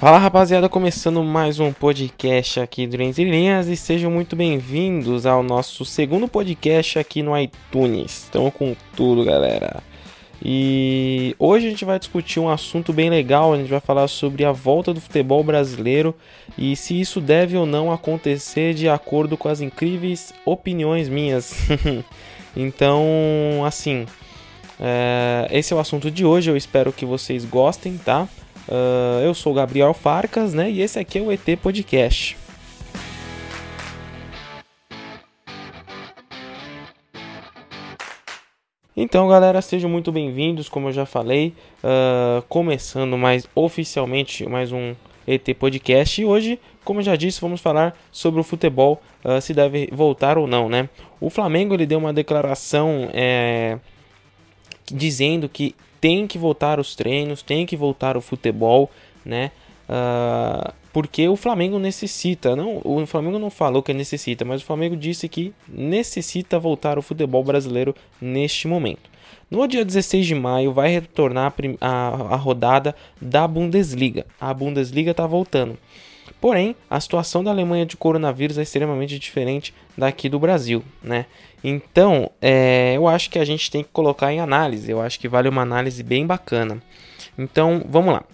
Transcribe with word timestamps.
Fala 0.00 0.16
rapaziada, 0.16 0.66
começando 0.66 1.22
mais 1.22 1.60
um 1.60 1.74
podcast 1.74 2.58
aqui 2.58 2.86
do 2.86 3.02
Entre 3.02 3.22
Linhas 3.22 3.68
e 3.68 3.76
sejam 3.76 4.10
muito 4.10 4.34
bem-vindos 4.34 5.26
ao 5.26 5.42
nosso 5.42 5.84
segundo 5.84 6.26
podcast 6.26 6.98
aqui 6.98 7.22
no 7.22 7.38
iTunes. 7.38 8.22
Estamos 8.22 8.54
com 8.54 8.74
tudo, 8.96 9.22
galera. 9.22 9.82
E 10.42 11.36
hoje 11.38 11.66
a 11.66 11.68
gente 11.68 11.84
vai 11.84 11.98
discutir 11.98 12.40
um 12.40 12.48
assunto 12.48 12.94
bem 12.94 13.10
legal, 13.10 13.52
a 13.52 13.58
gente 13.58 13.68
vai 13.68 13.78
falar 13.78 14.08
sobre 14.08 14.42
a 14.42 14.52
volta 14.52 14.94
do 14.94 15.02
futebol 15.02 15.44
brasileiro 15.44 16.14
e 16.56 16.74
se 16.76 16.98
isso 16.98 17.20
deve 17.20 17.58
ou 17.58 17.66
não 17.66 17.92
acontecer 17.92 18.72
de 18.72 18.88
acordo 18.88 19.36
com 19.36 19.50
as 19.50 19.60
incríveis 19.60 20.32
opiniões 20.46 21.10
minhas. 21.10 21.68
então, 22.56 23.04
assim, 23.66 24.06
é, 24.80 25.46
esse 25.50 25.74
é 25.74 25.76
o 25.76 25.78
assunto 25.78 26.10
de 26.10 26.24
hoje, 26.24 26.50
eu 26.50 26.56
espero 26.56 26.90
que 26.90 27.04
vocês 27.04 27.44
gostem, 27.44 27.98
tá? 27.98 28.26
Uh, 28.68 29.20
eu 29.24 29.34
sou 29.34 29.52
o 29.52 29.54
Gabriel 29.54 29.92
Farcas, 29.94 30.54
né? 30.54 30.70
E 30.70 30.80
esse 30.80 30.98
aqui 30.98 31.18
é 31.18 31.22
o 31.22 31.32
ET 31.32 31.44
Podcast. 31.60 32.36
Então, 38.96 39.26
galera, 39.28 39.62
sejam 39.62 39.88
muito 39.88 40.12
bem-vindos, 40.12 40.68
como 40.68 40.88
eu 40.88 40.92
já 40.92 41.06
falei, 41.06 41.54
uh, 41.82 42.42
começando 42.48 43.16
mais 43.16 43.48
oficialmente 43.54 44.46
mais 44.46 44.72
um 44.72 44.94
ET 45.26 45.48
Podcast. 45.58 46.20
E 46.20 46.24
hoje, 46.24 46.60
como 46.84 47.00
eu 47.00 47.04
já 47.04 47.16
disse, 47.16 47.40
vamos 47.40 47.60
falar 47.60 47.96
sobre 48.12 48.40
o 48.40 48.44
futebol, 48.44 49.00
uh, 49.24 49.40
se 49.40 49.54
deve 49.54 49.88
voltar 49.90 50.36
ou 50.36 50.46
não, 50.46 50.68
né? 50.68 50.88
O 51.20 51.30
Flamengo 51.30 51.72
ele 51.72 51.86
deu 51.86 51.98
uma 51.98 52.12
declaração 52.12 53.08
é, 53.14 53.78
dizendo 54.92 55.48
que 55.48 55.74
tem 56.00 56.26
que 56.26 56.38
voltar 56.38 56.80
os 56.80 56.94
treinos, 56.94 57.42
tem 57.42 57.66
que 57.66 57.76
voltar 57.76 58.16
o 58.16 58.20
futebol, 58.20 58.90
né? 59.24 59.52
Uh, 59.88 60.72
porque 60.92 61.28
o 61.28 61.36
Flamengo 61.36 61.78
necessita, 61.78 62.56
não, 62.56 62.80
o 62.84 63.06
Flamengo 63.06 63.38
não 63.38 63.50
falou 63.50 63.82
que 63.82 63.92
necessita, 63.92 64.44
mas 64.44 64.62
o 64.62 64.64
Flamengo 64.64 64.96
disse 64.96 65.28
que 65.28 65.52
necessita 65.68 66.58
voltar 66.58 66.98
o 66.98 67.02
futebol 67.02 67.44
brasileiro 67.44 67.94
neste 68.20 68.66
momento. 68.66 69.10
No 69.50 69.66
dia 69.66 69.84
16 69.84 70.26
de 70.26 70.34
maio 70.34 70.72
vai 70.72 70.88
retornar 70.90 71.52
a, 71.80 71.88
a, 71.88 72.34
a 72.34 72.36
rodada 72.36 72.94
da 73.20 73.46
Bundesliga. 73.46 74.24
A 74.40 74.54
Bundesliga 74.54 75.10
está 75.10 75.26
voltando. 75.26 75.76
Porém, 76.40 76.76
a 76.88 77.00
situação 77.00 77.42
da 77.42 77.50
Alemanha 77.50 77.86
de 77.86 77.96
coronavírus 77.96 78.58
é 78.58 78.62
extremamente 78.62 79.18
diferente 79.18 79.74
daqui 79.96 80.28
do 80.28 80.38
Brasil, 80.38 80.82
né? 81.02 81.26
Então, 81.62 82.30
é, 82.40 82.94
eu 82.96 83.06
acho 83.06 83.30
que 83.30 83.38
a 83.38 83.44
gente 83.44 83.70
tem 83.70 83.82
que 83.82 83.90
colocar 83.92 84.32
em 84.32 84.40
análise. 84.40 84.90
Eu 84.90 85.00
acho 85.00 85.18
que 85.20 85.28
vale 85.28 85.48
uma 85.48 85.62
análise 85.62 86.02
bem 86.02 86.26
bacana. 86.26 86.82
Então, 87.38 87.84
vamos 87.88 88.14
lá. 88.14 88.24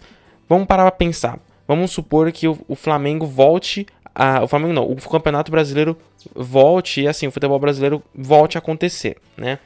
Vamos 0.49 0.67
parar 0.67 0.85
para 0.85 0.93
pensar. 0.93 1.39
Vamos 1.67 1.91
supor 1.91 2.31
que 2.31 2.47
o, 2.47 2.59
o 2.69 2.77
Flamengo 2.77 3.27
volte 3.27 3.87
a, 4.17 4.43
o 4.43 4.49
Flamengo 4.49 4.73
não, 4.73 4.91
o 4.91 4.97
Campeonato 4.97 5.51
Brasileiro 5.51 5.95
volte 6.35 7.03
e 7.03 7.09
assim 7.09 7.27
o 7.27 7.31
futebol 7.31 7.59
brasileiro 7.59 8.03
volte 8.15 8.57
a 8.57 8.61
acontecer, 8.61 9.19
né? 9.37 9.59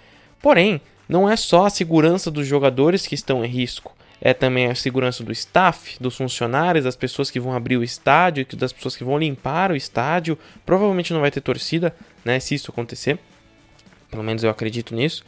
Porém, 0.43 0.81
não 1.09 1.31
é 1.31 1.37
só 1.37 1.67
a 1.67 1.71
segurança 1.71 2.33
dos 2.33 2.49
jogadores 2.49 3.07
que 3.07 3.15
estão 3.15 3.45
em 3.45 3.49
risco 3.49 3.95
é 4.21 4.35
também 4.35 4.67
a 4.67 4.75
segurança 4.75 5.25
do 5.25 5.33
staff, 5.33 5.97
dos 6.01 6.17
funcionários, 6.17 6.85
das 6.85 6.97
pessoas 6.97 7.31
que 7.31 7.41
vão 7.41 7.55
abrir 7.55 7.77
o 7.77 7.83
estádio, 7.83 8.47
das 8.57 8.73
pessoas 8.73 8.95
que 8.95 9.03
vão 9.03 9.19
limpar 9.19 9.73
o 9.73 9.77
estádio. 9.77 10.39
Provavelmente 10.67 11.13
não 11.13 11.21
vai 11.21 11.31
ter 11.31 11.41
torcida, 11.41 11.95
né, 12.25 12.39
se 12.39 12.55
isso 12.55 12.71
acontecer. 12.71 13.19
Pelo 14.11 14.23
menos 14.23 14.45
eu 14.45 14.51
acredito 14.51 14.95
nisso. 14.95 15.25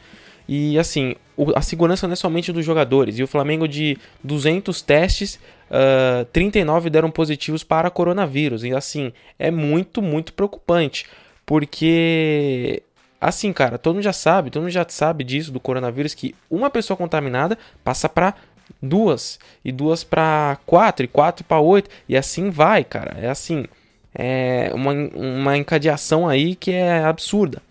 E 0.47 0.77
assim, 0.77 1.15
a 1.55 1.61
segurança 1.61 2.07
não 2.07 2.13
é 2.13 2.15
somente 2.15 2.51
dos 2.51 2.65
jogadores. 2.65 3.17
E 3.17 3.23
o 3.23 3.27
Flamengo 3.27 3.67
de 3.67 3.97
200 4.23 4.81
testes, 4.81 5.39
uh, 5.71 6.25
39 6.25 6.89
deram 6.89 7.09
positivos 7.09 7.63
para 7.63 7.89
coronavírus. 7.89 8.63
E 8.63 8.73
assim, 8.73 9.11
é 9.39 9.49
muito, 9.49 10.01
muito 10.01 10.33
preocupante. 10.33 11.05
Porque 11.45 12.83
assim, 13.19 13.53
cara, 13.53 13.77
todo 13.77 13.95
mundo 13.95 14.03
já 14.03 14.11
sabe, 14.11 14.49
todo 14.49 14.63
mundo 14.63 14.71
já 14.71 14.85
sabe 14.87 15.23
disso 15.23 15.51
do 15.51 15.59
coronavírus 15.59 16.13
que 16.13 16.35
uma 16.49 16.69
pessoa 16.69 16.97
contaminada 16.97 17.57
passa 17.81 18.09
para 18.09 18.35
duas, 18.81 19.39
e 19.63 19.71
duas 19.71 20.03
para 20.03 20.57
quatro, 20.65 21.05
e 21.05 21.07
quatro 21.07 21.43
para 21.43 21.59
oito, 21.59 21.89
e 22.07 22.17
assim 22.17 22.49
vai, 22.49 22.83
cara. 22.83 23.17
É 23.19 23.29
assim, 23.29 23.65
é 24.13 24.71
uma, 24.73 24.91
uma 24.91 25.57
encadeação 25.57 26.27
aí 26.27 26.55
que 26.55 26.71
é 26.71 27.03
absurda. 27.03 27.61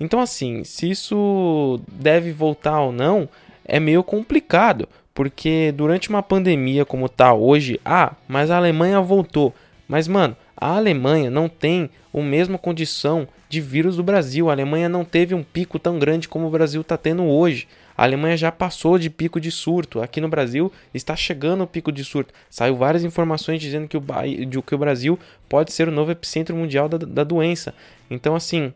Então, 0.00 0.20
assim, 0.20 0.64
se 0.64 0.90
isso 0.90 1.80
deve 1.88 2.32
voltar 2.32 2.80
ou 2.80 2.92
não, 2.92 3.28
é 3.64 3.78
meio 3.78 4.02
complicado, 4.02 4.88
porque 5.14 5.72
durante 5.76 6.08
uma 6.08 6.22
pandemia 6.22 6.84
como 6.84 7.08
tá 7.08 7.32
hoje, 7.32 7.80
ah, 7.84 8.12
mas 8.26 8.50
a 8.50 8.56
Alemanha 8.56 9.00
voltou. 9.00 9.54
Mas, 9.86 10.08
mano, 10.08 10.36
a 10.56 10.76
Alemanha 10.76 11.30
não 11.30 11.48
tem 11.48 11.88
a 12.12 12.20
mesma 12.20 12.58
condição 12.58 13.28
de 13.48 13.60
vírus 13.60 13.96
do 13.96 14.02
Brasil. 14.02 14.48
A 14.48 14.52
Alemanha 14.52 14.88
não 14.88 15.04
teve 15.04 15.34
um 15.34 15.42
pico 15.42 15.78
tão 15.78 15.98
grande 15.98 16.28
como 16.28 16.46
o 16.46 16.50
Brasil 16.50 16.80
está 16.80 16.96
tendo 16.96 17.24
hoje. 17.24 17.68
A 17.96 18.02
Alemanha 18.02 18.36
já 18.36 18.50
passou 18.50 18.98
de 18.98 19.08
pico 19.08 19.40
de 19.40 19.50
surto. 19.50 20.02
Aqui 20.02 20.20
no 20.20 20.28
Brasil 20.28 20.72
está 20.92 21.14
chegando 21.14 21.64
o 21.64 21.66
pico 21.66 21.92
de 21.92 22.04
surto. 22.04 22.34
Saiu 22.50 22.76
várias 22.76 23.04
informações 23.04 23.60
dizendo 23.60 23.88
que 23.88 23.96
o, 23.96 24.62
que 24.62 24.74
o 24.74 24.78
Brasil 24.78 25.18
pode 25.48 25.72
ser 25.72 25.88
o 25.88 25.92
novo 25.92 26.10
epicentro 26.10 26.56
mundial 26.56 26.88
da, 26.88 26.98
da 26.98 27.24
doença. 27.24 27.74
Então, 28.10 28.34
assim, 28.34 28.72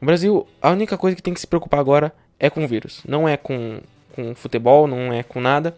o 0.00 0.06
Brasil, 0.06 0.46
a 0.62 0.70
única 0.70 0.96
coisa 0.96 1.16
que 1.16 1.22
tem 1.22 1.34
que 1.34 1.40
se 1.40 1.46
preocupar 1.46 1.80
agora 1.80 2.12
é 2.38 2.48
com 2.48 2.64
o 2.64 2.68
vírus. 2.68 3.02
Não 3.06 3.28
é 3.28 3.36
com, 3.36 3.80
com 4.12 4.34
futebol, 4.34 4.86
não 4.86 5.12
é 5.12 5.22
com 5.22 5.40
nada. 5.40 5.74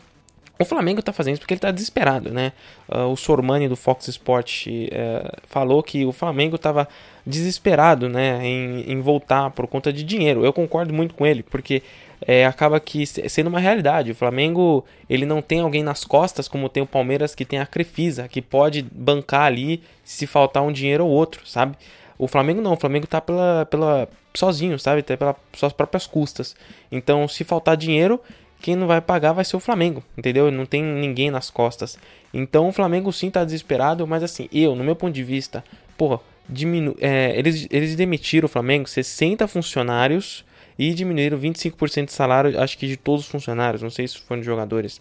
O 0.61 0.65
Flamengo 0.67 1.01
está 1.01 1.11
fazendo 1.11 1.33
isso 1.33 1.41
porque 1.41 1.55
ele 1.55 1.59
está 1.59 1.71
desesperado, 1.71 2.31
né? 2.31 2.53
Uh, 2.87 3.07
o 3.11 3.17
Sormani 3.17 3.67
do 3.67 3.77
Fox 3.77 4.09
Sport 4.09 4.67
uh, 4.67 4.71
falou 5.45 5.83
que 5.83 6.05
o 6.05 6.13
Flamengo 6.13 6.57
estava 6.57 6.87
desesperado, 7.25 8.11
né, 8.11 8.45
em, 8.47 8.93
em, 8.93 9.01
voltar 9.01 9.51
por 9.53 9.67
conta 9.67 9.91
de 9.91 10.03
dinheiro. 10.03 10.45
Eu 10.45 10.53
concordo 10.53 10.93
muito 10.93 11.15
com 11.15 11.27
ele, 11.27 11.43
porque 11.43 11.83
é, 12.27 12.45
acaba 12.47 12.79
que 12.81 13.05
sendo 13.07 13.49
uma 13.49 13.61
realidade. 13.61 14.11
O 14.11 14.15
Flamengo 14.15 14.85
ele 15.09 15.27
não 15.27 15.41
tem 15.41 15.61
alguém 15.61 15.83
nas 15.83 16.05
costas 16.05 16.49
como 16.49 16.69
tem 16.69 16.83
o 16.83 16.87
Palmeiras 16.87 17.35
que 17.35 17.45
tem 17.45 17.59
a 17.59 17.67
Crefisa, 17.67 18.29
que 18.29 18.43
pode 18.43 18.83
bancar 18.83 19.43
ali 19.43 19.83
se 20.05 20.27
faltar 20.27 20.63
um 20.63 20.73
dinheiro 20.73 21.05
ou 21.05 21.11
outro, 21.11 21.47
sabe? 21.47 21.77
O 22.19 22.29
Flamengo 22.29 22.61
não, 22.61 22.75
o 22.75 22.77
Flamengo 22.77 23.07
tá 23.07 23.21
pela, 23.21 23.67
pela 23.67 24.09
sozinho, 24.35 24.79
sabe? 24.79 25.03
Tá 25.03 25.17
pelas 25.17 25.37
suas 25.55 25.73
próprias 25.73 26.07
custas. 26.07 26.55
Então, 26.93 27.27
se 27.27 27.45
faltar 27.45 27.77
dinheiro, 27.77 28.21
quem 28.61 28.77
não 28.77 28.87
vai 28.87 29.01
pagar 29.01 29.33
vai 29.33 29.45
ser 29.45 29.57
o 29.57 29.61
Flamengo, 29.61 30.03
entendeu? 30.17 30.51
Não 30.51 30.67
tem 30.67 30.83
ninguém 30.83 31.31
nas 31.31 31.51
costas. 31.51 31.99
Então 32.33 32.69
o 32.69 32.73
Flamengo 32.73 33.13
sim 33.13 33.31
tá 33.31 33.45
desesperado, 33.45 34.07
mas 34.07 34.23
assim, 34.23 34.49
eu, 34.53 34.77
no 34.77 34.85
meu 34.85 34.95
ponto 34.95 35.13
de 35.13 35.25
vista, 35.25 35.65
porra, 35.97 36.21
diminu 36.49 36.97
é, 37.01 37.33
eles, 37.37 37.67
eles 37.71 37.97
demitiram 37.97 38.47
o 38.47 38.49
Flamengo 38.49 38.89
60 38.89 39.47
funcionários 39.49 40.45
e 40.81 40.95
diminuíram 40.95 41.39
25% 41.39 42.07
de 42.07 42.13
salário, 42.15 42.59
acho 42.59 42.79
que 42.79 42.87
de 42.87 42.97
todos 42.97 43.27
os 43.27 43.31
funcionários, 43.31 43.83
não 43.83 43.91
sei 43.91 44.09
se 44.09 44.19
foram 44.19 44.41
de 44.41 44.47
jogadores. 44.47 44.99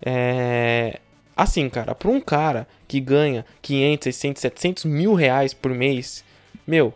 É, 0.00 1.00
assim, 1.36 1.68
cara, 1.68 1.96
para 1.96 2.08
um 2.08 2.20
cara 2.20 2.68
que 2.86 3.00
ganha 3.00 3.44
500, 3.60 4.04
600, 4.04 4.40
700 4.40 4.84
mil 4.84 5.12
reais 5.14 5.52
por 5.52 5.74
mês, 5.74 6.24
meu, 6.64 6.94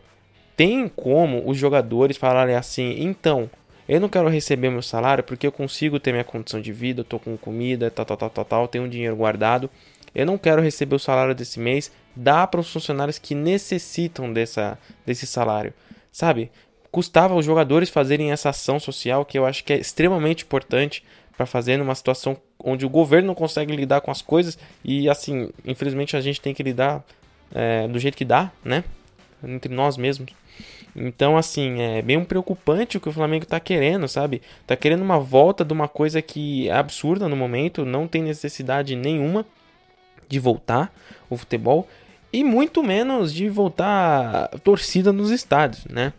tem 0.57 0.87
como 0.87 1.43
os 1.45 1.59
jogadores 1.59 2.17
falarem 2.17 2.55
assim, 2.55 3.03
então, 3.03 3.51
eu 3.89 4.01
não 4.01 4.09
quero 4.09 4.29
receber 4.29 4.71
meu 4.71 4.81
salário 4.81 5.25
porque 5.25 5.45
eu 5.45 5.51
consigo 5.51 5.99
ter 5.99 6.13
minha 6.13 6.23
condição 6.23 6.61
de 6.61 6.73
vida, 6.73 7.01
eu 7.01 7.05
tô 7.05 7.19
com 7.19 7.37
comida, 7.37 7.91
tal, 7.91 8.07
tal, 8.07 8.17
tal, 8.17 8.31
tal, 8.31 8.45
tal, 8.45 8.69
tenho 8.69 8.85
um 8.85 8.89
dinheiro 8.89 9.17
guardado. 9.17 9.69
Eu 10.15 10.25
não 10.25 10.39
quero 10.39 10.63
receber 10.63 10.95
o 10.95 11.01
salário 11.01 11.35
desse 11.35 11.59
mês, 11.59 11.91
dá 12.15 12.47
para 12.47 12.61
os 12.61 12.73
funcionários 12.73 13.19
que 13.19 13.35
necessitam 13.35 14.33
dessa, 14.33 14.79
desse 15.05 15.27
salário, 15.27 15.75
sabe? 16.13 16.53
Custava 16.95 17.35
os 17.35 17.45
jogadores 17.45 17.91
fazerem 17.91 18.31
essa 18.31 18.51
ação 18.51 18.79
social 18.79 19.25
que 19.25 19.37
eu 19.37 19.45
acho 19.45 19.65
que 19.65 19.73
é 19.73 19.77
extremamente 19.77 20.45
importante 20.45 21.03
para 21.37 21.45
fazer 21.45 21.77
numa 21.77 21.93
situação 21.93 22.37
onde 22.57 22.87
o 22.87 22.89
governo 22.89 23.27
não 23.27 23.35
consegue 23.35 23.75
lidar 23.75 24.01
com 24.01 24.13
as 24.13 24.23
coisas 24.23 24.57
e 24.85 25.09
assim, 25.11 25.51
infelizmente 25.65 26.17
a 26.17 26.21
gente 26.21 26.41
tem 26.41 26.55
que 26.55 26.63
lidar 26.63 27.05
é, 27.53 27.89
do 27.89 27.99
jeito 27.99 28.17
que 28.17 28.25
dá, 28.25 28.53
né? 28.65 28.85
Entre 29.43 29.75
nós 29.75 29.97
mesmos. 29.97 30.33
Então, 30.95 31.37
assim, 31.37 31.81
é 31.83 32.01
bem 32.01 32.25
preocupante 32.25 32.97
o 32.97 33.01
que 33.01 33.09
o 33.09 33.13
Flamengo 33.13 33.45
tá 33.45 33.59
querendo, 33.59 34.07
sabe? 34.07 34.41
Tá 34.65 34.77
querendo 34.77 35.03
uma 35.03 35.19
volta 35.19 35.65
de 35.65 35.73
uma 35.73 35.89
coisa 35.89 36.23
que 36.23 36.69
é 36.69 36.75
absurda 36.75 37.29
no 37.29 37.35
momento, 37.35 37.85
não 37.85 38.07
tem 38.07 38.23
necessidade 38.23 38.95
nenhuma 38.95 39.45
de 40.29 40.39
voltar 40.39 40.95
o 41.29 41.37
futebol 41.37 41.89
e 42.33 42.45
muito 42.45 42.85
menos 42.85 43.35
de 43.35 43.49
voltar 43.49 44.47
torcida 44.63 45.13
nos 45.13 45.33
estádios, 45.33 45.85
né? 45.87 46.13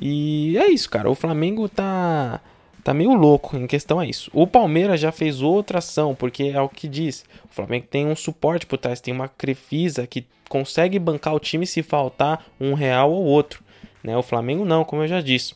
E 0.00 0.56
é 0.58 0.68
isso, 0.68 0.88
cara. 0.88 1.10
O 1.10 1.14
Flamengo 1.14 1.68
tá 1.68 2.40
tá 2.82 2.94
meio 2.94 3.12
louco 3.12 3.56
em 3.56 3.66
questão 3.66 3.98
a 4.00 4.06
isso. 4.06 4.30
O 4.32 4.46
Palmeiras 4.46 5.00
já 5.00 5.12
fez 5.12 5.42
outra 5.42 5.78
ação, 5.78 6.14
porque 6.14 6.44
é 6.44 6.60
o 6.60 6.68
que 6.68 6.88
diz. 6.88 7.24
O 7.50 7.54
Flamengo 7.54 7.86
tem 7.90 8.06
um 8.06 8.16
suporte 8.16 8.66
por 8.66 8.78
trás, 8.78 9.00
tem 9.00 9.12
uma 9.12 9.28
Crefisa 9.28 10.06
que 10.06 10.26
consegue 10.48 10.98
bancar 10.98 11.34
o 11.34 11.40
time 11.40 11.66
se 11.66 11.82
faltar 11.82 12.46
um 12.58 12.74
real 12.74 13.12
ou 13.12 13.24
outro. 13.24 13.62
Né? 14.02 14.16
O 14.16 14.22
Flamengo 14.22 14.64
não, 14.64 14.84
como 14.84 15.02
eu 15.02 15.08
já 15.08 15.20
disse. 15.20 15.54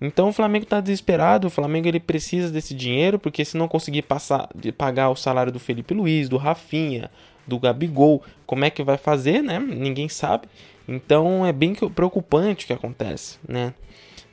Então 0.00 0.30
o 0.30 0.32
Flamengo 0.32 0.64
está 0.64 0.80
desesperado, 0.80 1.48
o 1.48 1.50
Flamengo 1.50 1.86
ele 1.86 2.00
precisa 2.00 2.50
desse 2.50 2.72
dinheiro, 2.72 3.18
porque 3.18 3.44
se 3.44 3.58
não 3.58 3.68
conseguir 3.68 4.02
passar, 4.02 4.48
pagar 4.78 5.10
o 5.10 5.16
salário 5.16 5.52
do 5.52 5.60
Felipe 5.60 5.92
Luiz, 5.92 6.28
do 6.28 6.38
Rafinha, 6.38 7.10
do 7.46 7.58
Gabigol. 7.58 8.22
Como 8.46 8.64
é 8.64 8.70
que 8.70 8.82
vai 8.82 8.96
fazer, 8.96 9.42
né? 9.42 9.58
Ninguém 9.58 10.08
sabe. 10.08 10.48
Então 10.86 11.46
é 11.46 11.52
bem 11.52 11.74
preocupante 11.74 12.64
o 12.64 12.66
que 12.66 12.72
acontece, 12.72 13.38
né? 13.46 13.74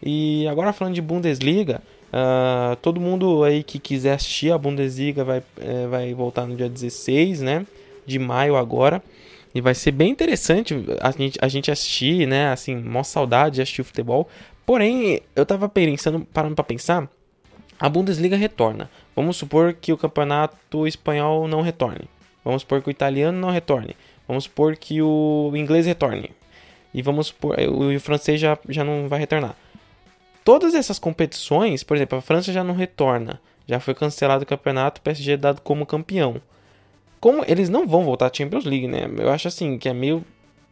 E 0.01 0.48
agora 0.48 0.74
falando 0.74 0.95
de 0.95 1.01
Bundesliga, 1.01 1.81
uh, 2.07 2.75
todo 2.77 3.00
mundo 3.00 3.44
aí 3.44 3.63
que 3.63 3.80
quiser 3.80 4.13
assistir 4.13 4.51
a 4.51 4.57
Bundesliga 4.57 5.24
vai, 5.24 5.44
é, 5.59 5.88
vai 5.88 6.13
voltar 6.13 6.45
no 6.45 6.56
dia 6.56 6.69
16, 6.69 7.42
né? 7.42 7.65
De 8.06 8.19
maio 8.19 8.56
agora. 8.56 9.04
E 9.54 9.62
vai 9.62 9.74
ser 9.74 9.92
bem 9.92 10.12
interessante 10.12 10.75
a 11.01 11.12
gente, 11.12 11.39
a 11.42 11.48
gente 11.48 11.71
assistir, 11.71 12.27
né? 12.27 12.51
Assim, 12.51 12.75
mó 12.75 13.04
saudade 13.04 13.56
de 13.56 13.62
assistir 13.62 13.81
o 13.81 13.86
futebol. 13.86 14.27
Porém, 14.65 15.21
eu 15.36 15.45
tava 15.45 15.69
pensando, 15.69 16.27
parando 16.33 16.56
pra 16.56 16.63
pensar, 16.63 17.09
a 17.80 17.88
Bundesliga 17.88 18.36
retorna. 18.36 18.89
Vamos 19.15 19.38
supor 19.38 19.74
que 19.74 19.94
o 19.94 19.98
campeonato 19.98 20.86
espanhol 20.86 21.48
não 21.48 21.62
retorne. 21.62 22.09
Vamos 22.47 22.61
supor 22.61 22.81
que 22.81 22.88
o 22.88 22.91
italiano 22.91 23.38
não 23.38 23.51
retorne. 23.51 23.94
Vamos 24.25 24.45
supor 24.45 24.77
que 24.77 25.01
o 25.01 25.51
inglês 25.53 25.85
retorne. 25.85 26.31
E 26.94 27.01
vamos 27.01 27.27
supor, 27.27 27.59
o, 27.59 27.94
o 27.94 27.99
francês 27.99 28.39
já, 28.39 28.57
já 28.69 28.85
não 28.85 29.09
vai 29.09 29.19
retornar. 29.19 29.53
Todas 30.45 30.73
essas 30.73 30.97
competições, 30.97 31.83
por 31.83 31.97
exemplo, 31.97 32.17
a 32.17 32.21
França 32.21 32.53
já 32.53 32.63
não 32.63 32.73
retorna. 32.73 33.41
Já 33.67 33.81
foi 33.81 33.94
cancelado 33.94 34.44
o 34.44 34.47
campeonato, 34.47 35.01
o 35.01 35.03
PSG 35.03 35.33
é 35.33 35.38
dado 35.38 35.59
como 35.59 35.85
campeão. 35.85 36.41
Como 37.19 37.44
eles 37.45 37.67
não 37.67 37.85
vão 37.85 38.05
voltar 38.05 38.27
à 38.27 38.31
Champions 38.33 38.63
League, 38.63 38.88
né? 38.88 39.09
Eu 39.17 39.29
acho 39.29 39.49
assim 39.49 39.77
que 39.77 39.89
é 39.89 39.94
meio 39.94 40.23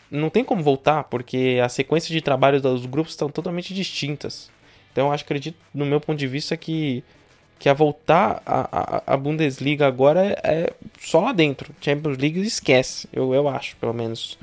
não 0.09 0.29
tem 0.29 0.45
como 0.45 0.63
voltar, 0.63 1.03
porque 1.03 1.59
a 1.61 1.67
sequência 1.67 2.13
de 2.13 2.21
trabalho 2.21 2.61
dos 2.61 2.85
grupos 2.85 3.11
estão 3.11 3.29
totalmente 3.29 3.73
distintas. 3.73 4.49
Então 4.93 5.07
eu 5.07 5.11
acho, 5.11 5.25
acredito, 5.25 5.57
no 5.73 5.85
meu 5.85 5.99
ponto 5.99 6.17
de 6.17 6.27
vista, 6.27 6.55
que, 6.55 7.03
que 7.65 7.69
a 7.69 7.73
voltar 7.73 8.43
a, 8.45 9.01
a, 9.07 9.13
a 9.15 9.17
Bundesliga 9.17 9.87
agora 9.87 10.23
é, 10.23 10.39
é, 10.43 10.73
só 10.99 11.19
lá 11.19 11.33
dentro. 11.33 11.73
Champions 11.81 12.15
League 12.15 12.39
esquece, 12.41 13.09
eu, 13.11 13.33
eu 13.33 13.49
acho, 13.49 13.75
pelo 13.77 13.91
menos. 13.91 14.37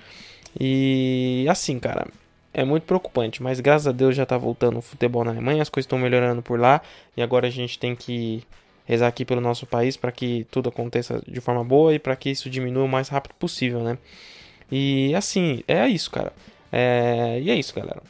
E 0.58 1.46
assim, 1.48 1.78
cara, 1.78 2.08
é 2.52 2.64
muito 2.64 2.82
preocupante, 2.82 3.40
mas 3.40 3.60
graças 3.60 3.86
a 3.86 3.92
Deus 3.92 4.16
já 4.16 4.26
tá 4.26 4.36
voltando 4.36 4.78
o 4.78 4.82
futebol 4.82 5.22
na 5.22 5.30
Alemanha, 5.30 5.62
as 5.62 5.68
coisas 5.68 5.86
estão 5.86 6.00
melhorando 6.00 6.42
por 6.42 6.58
lá, 6.58 6.82
e 7.16 7.22
agora 7.22 7.46
a 7.46 7.50
gente 7.50 7.78
tem 7.78 7.94
que 7.94 8.42
rezar 8.84 9.06
aqui 9.06 9.24
pelo 9.24 9.40
nosso 9.40 9.66
país 9.66 9.96
para 9.96 10.10
que 10.10 10.44
tudo 10.50 10.68
aconteça 10.70 11.22
de 11.24 11.40
forma 11.40 11.62
boa 11.62 11.94
e 11.94 12.00
para 12.00 12.16
que 12.16 12.28
isso 12.28 12.50
diminua 12.50 12.82
o 12.82 12.88
mais 12.88 13.08
rápido 13.08 13.34
possível, 13.34 13.84
né? 13.84 13.98
E 14.68 15.14
assim, 15.14 15.62
é 15.68 15.86
isso, 15.86 16.10
cara. 16.10 16.32
É... 16.72 17.38
E 17.40 17.50
é 17.50 17.54
isso, 17.54 17.72
galera. 17.72 18.02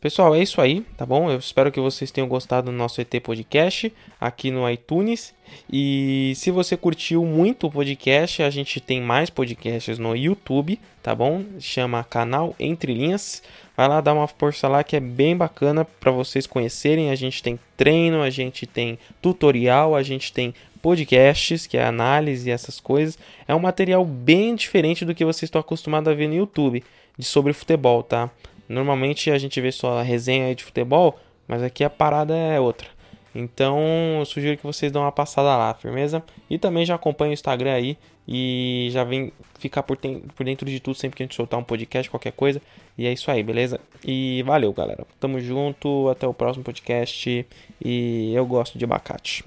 Pessoal, 0.00 0.34
é 0.34 0.42
isso 0.42 0.62
aí, 0.62 0.80
tá 0.96 1.04
bom? 1.04 1.30
Eu 1.30 1.38
espero 1.38 1.70
que 1.70 1.78
vocês 1.78 2.10
tenham 2.10 2.26
gostado 2.26 2.70
do 2.70 2.76
nosso 2.76 3.02
ET 3.02 3.20
Podcast 3.22 3.92
aqui 4.18 4.50
no 4.50 4.68
iTunes. 4.70 5.34
E 5.70 6.32
se 6.36 6.50
você 6.50 6.74
curtiu 6.74 7.22
muito 7.26 7.66
o 7.66 7.70
podcast, 7.70 8.42
a 8.42 8.48
gente 8.48 8.80
tem 8.80 8.98
mais 8.98 9.28
podcasts 9.28 9.98
no 9.98 10.16
YouTube, 10.16 10.80
tá 11.02 11.14
bom? 11.14 11.44
Chama 11.58 12.02
canal 12.02 12.56
Entre 12.58 12.94
Linhas. 12.94 13.42
Vai 13.76 13.88
lá 13.88 14.00
dar 14.00 14.14
uma 14.14 14.26
força 14.26 14.68
lá 14.68 14.82
que 14.82 14.96
é 14.96 15.00
bem 15.00 15.36
bacana 15.36 15.84
para 15.84 16.10
vocês 16.10 16.46
conhecerem. 16.46 17.10
A 17.10 17.14
gente 17.14 17.42
tem 17.42 17.60
treino, 17.76 18.22
a 18.22 18.30
gente 18.30 18.66
tem 18.66 18.98
tutorial, 19.20 19.94
a 19.94 20.02
gente 20.02 20.32
tem 20.32 20.54
podcasts, 20.80 21.66
que 21.66 21.76
é 21.76 21.84
análise 21.84 22.48
e 22.48 22.52
essas 22.52 22.80
coisas. 22.80 23.18
É 23.46 23.54
um 23.54 23.60
material 23.60 24.02
bem 24.06 24.54
diferente 24.54 25.04
do 25.04 25.14
que 25.14 25.26
vocês 25.26 25.48
estão 25.48 25.60
acostumados 25.60 26.10
a 26.10 26.14
ver 26.14 26.26
no 26.26 26.36
YouTube 26.36 26.82
de 27.18 27.26
sobre 27.26 27.52
futebol, 27.52 28.02
tá? 28.02 28.30
Normalmente 28.70 29.32
a 29.32 29.36
gente 29.36 29.60
vê 29.60 29.72
só 29.72 29.98
a 29.98 30.02
resenha 30.02 30.54
de 30.54 30.62
futebol, 30.62 31.18
mas 31.48 31.60
aqui 31.60 31.82
a 31.82 31.90
parada 31.90 32.36
é 32.36 32.60
outra. 32.60 32.86
Então, 33.34 33.80
eu 34.20 34.24
sugiro 34.24 34.56
que 34.56 34.62
vocês 34.62 34.92
dão 34.92 35.02
uma 35.02 35.10
passada 35.10 35.56
lá, 35.56 35.74
firmeza? 35.74 36.22
E 36.48 36.56
também 36.56 36.86
já 36.86 36.94
acompanha 36.94 37.30
o 37.30 37.34
Instagram 37.34 37.72
aí 37.72 37.98
e 38.28 38.88
já 38.92 39.02
vem 39.02 39.32
ficar 39.58 39.82
por, 39.82 39.96
por 39.96 40.44
dentro 40.44 40.70
de 40.70 40.78
tudo 40.78 40.96
sempre 40.96 41.16
que 41.16 41.22
a 41.24 41.26
gente 41.26 41.34
soltar 41.34 41.58
um 41.58 41.64
podcast, 41.64 42.08
qualquer 42.08 42.30
coisa. 42.30 42.62
E 42.96 43.08
é 43.08 43.12
isso 43.12 43.28
aí, 43.28 43.42
beleza? 43.42 43.80
E 44.06 44.40
valeu, 44.46 44.72
galera. 44.72 45.04
Tamo 45.18 45.40
junto, 45.40 46.08
até 46.08 46.28
o 46.28 46.34
próximo 46.34 46.64
podcast. 46.64 47.44
E 47.84 48.32
eu 48.32 48.46
gosto 48.46 48.78
de 48.78 48.84
abacate. 48.84 49.44